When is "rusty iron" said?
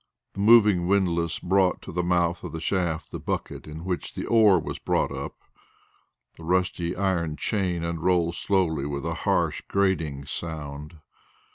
6.43-7.35